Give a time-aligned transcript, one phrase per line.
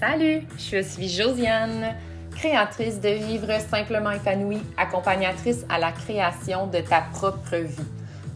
[0.00, 1.94] Salut, je suis Josiane,
[2.32, 7.86] créatrice de Vivre simplement épanouie, accompagnatrice à la création de ta propre vie.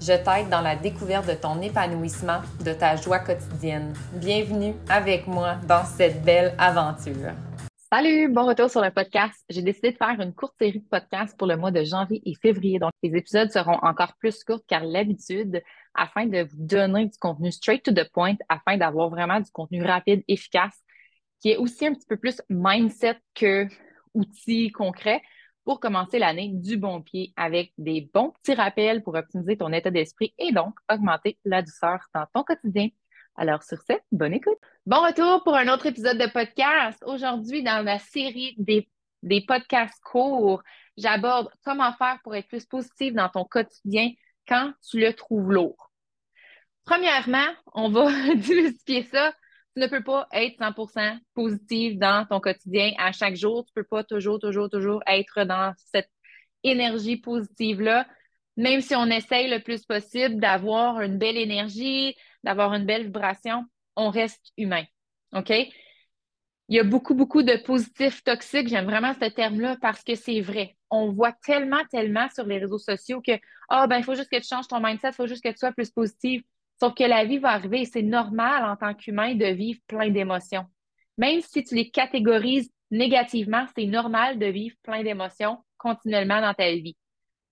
[0.00, 3.92] Je t'aide dans la découverte de ton épanouissement, de ta joie quotidienne.
[4.14, 7.32] Bienvenue avec moi dans cette belle aventure.
[7.93, 9.45] Salut, bon retour sur le podcast.
[9.50, 12.34] J'ai décidé de faire une courte série de podcasts pour le mois de janvier et
[12.40, 12.79] février.
[12.79, 15.62] Donc, les épisodes seront encore plus courts qu'à l'habitude
[15.95, 19.82] afin de vous donner du contenu straight to the point, afin d'avoir vraiment du contenu
[19.82, 20.84] rapide, efficace,
[21.41, 23.66] qui est aussi un petit peu plus mindset que
[24.15, 25.23] outils concrets
[25.64, 29.91] pour commencer l'année du bon pied avec des bons petits rappels pour optimiser ton état
[29.91, 32.88] d'esprit et donc augmenter la douceur dans ton quotidien.
[33.37, 34.59] Alors, sur ce, bonne écoute.
[34.87, 36.98] Bon retour pour un autre épisode de podcast.
[37.06, 38.89] Aujourd'hui, dans la série des,
[39.23, 40.62] des podcasts courts,
[40.97, 44.11] j'aborde comment faire pour être plus positif dans ton quotidien
[44.48, 45.92] quand tu le trouves lourd.
[46.84, 49.34] Premièrement, on va démystifier ça.
[49.78, 53.64] Tu ne peux pas être 100% positif dans ton quotidien à chaque jour.
[53.64, 56.11] Tu ne peux pas toujours, toujours, toujours être dans cette
[56.64, 58.05] énergie positive-là
[58.58, 63.64] même si on essaye le plus possible d'avoir une belle énergie, d'avoir une belle vibration,
[63.94, 64.83] on reste humain.
[65.33, 65.50] OK?
[65.50, 68.69] Il y a beaucoup, beaucoup de positifs toxiques.
[68.69, 70.77] J'aime vraiment ce terme-là parce que c'est vrai.
[70.91, 73.33] On voit tellement, tellement sur les réseaux sociaux que,
[73.69, 75.58] ah, ben, il faut juste que tu changes ton mindset, il faut juste que tu
[75.58, 76.42] sois plus positive.
[76.81, 80.11] Sauf que la vie va arriver et c'est normal en tant qu'humain de vivre plein
[80.11, 80.67] d'émotions.
[81.17, 86.71] Même si tu les catégorises négativement, c'est normal de vivre plein d'émotions continuellement dans ta
[86.71, 86.97] vie.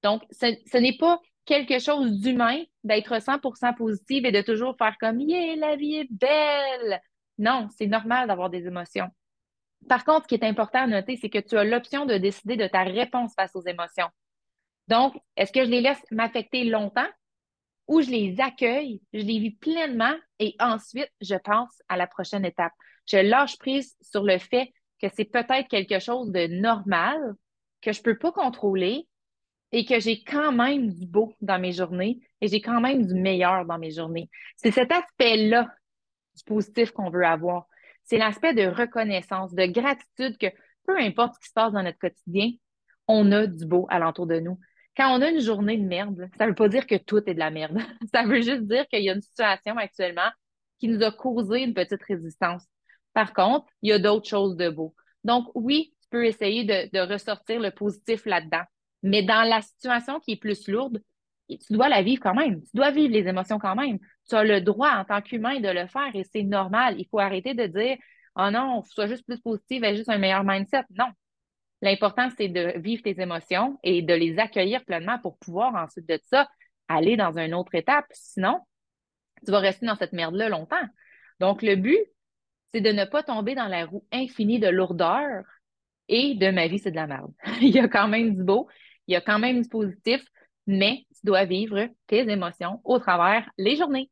[0.03, 5.21] Donc, ce, n'est pas quelque chose d'humain d'être 100% positive et de toujours faire comme
[5.21, 7.01] Yeah, la vie est belle.
[7.39, 9.09] Non, c'est normal d'avoir des émotions.
[9.89, 12.57] Par contre, ce qui est important à noter, c'est que tu as l'option de décider
[12.57, 14.09] de ta réponse face aux émotions.
[14.89, 17.09] Donc, est-ce que je les laisse m'affecter longtemps?
[17.89, 22.45] Ou je les accueille, je les vis pleinement et ensuite, je pense à la prochaine
[22.45, 22.73] étape.
[23.07, 27.35] Je lâche prise sur le fait que c'est peut-être quelque chose de normal,
[27.83, 29.07] que je ne peux pas contrôler,
[29.73, 33.15] et que j'ai quand même du beau dans mes journées et j'ai quand même du
[33.15, 34.31] meilleur dans mes journées.
[34.57, 35.69] C'est cet aspect-là
[36.37, 37.67] du positif qu'on veut avoir.
[38.05, 40.47] C'est l'aspect de reconnaissance, de gratitude que
[40.87, 42.53] peu importe ce qui se passe dans notre quotidien,
[43.09, 44.59] on a du beau alentour de nous.
[44.97, 47.35] Quand on a une journée de merde, ça ne veut pas dire que tout est
[47.35, 47.79] de la merde.
[48.13, 50.31] Ça veut juste dire qu'il y a une situation actuellement
[50.79, 52.65] qui nous a causé une petite résistance.
[53.13, 54.95] Par contre, il y a d'autres choses de beau.
[55.25, 58.63] Donc, oui, tu peux essayer de, ressortir le positif là-dedans.
[59.03, 61.03] Mais dans la situation qui est plus lourde,
[61.49, 62.63] tu dois la vivre quand même.
[62.63, 63.99] Tu dois vivre les émotions quand même.
[64.29, 66.97] Tu as le droit en tant qu'humain de le faire et c'est normal.
[66.99, 67.97] Il faut arrêter de dire
[68.37, 70.85] Oh non, sois juste plus positive, et juste un meilleur mindset.
[70.91, 71.07] Non.
[71.83, 76.19] L'important, c'est de vivre tes émotions et de les accueillir pleinement pour pouvoir ensuite de
[76.25, 76.49] ça
[76.89, 78.07] aller dans une autre étape.
[78.13, 78.61] Sinon,
[79.45, 80.77] tu vas rester dans cette merde-là longtemps.
[81.41, 81.99] Donc, le but,
[82.73, 85.45] c'est de ne pas tomber dans la roue infinie de lourdeur
[86.09, 87.33] et de ma vie, c'est de la merde.
[87.61, 88.69] il y a quand même du beau,
[89.07, 90.23] il y a quand même du positif,
[90.67, 94.05] mais tu dois vivre tes émotions au travers les journées.